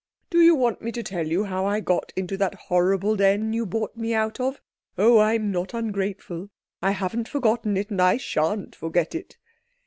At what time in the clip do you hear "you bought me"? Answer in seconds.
3.53-4.15